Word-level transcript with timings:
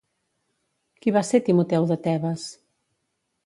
Qui 1.03 1.13
va 1.19 1.23
ser 1.29 1.43
Timoteu 1.51 1.87
de 1.95 2.01
Tebes? 2.09 2.51